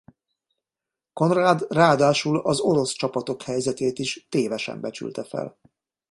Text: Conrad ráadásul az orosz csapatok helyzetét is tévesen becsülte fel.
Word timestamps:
Conrad 1.13 1.65
ráadásul 1.71 2.37
az 2.37 2.59
orosz 2.59 2.91
csapatok 2.91 3.41
helyzetét 3.41 3.99
is 3.99 4.25
tévesen 4.29 4.81
becsülte 4.81 5.23
fel. 5.23 5.59